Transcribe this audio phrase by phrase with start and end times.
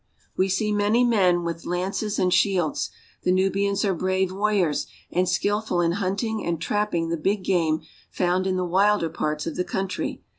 [0.35, 2.89] We see many men with lances and shields.
[3.21, 8.47] The Nubians are brave warriors, and skillful in hunting and trapping the big game found
[8.47, 10.23] in the wilder parts of the country.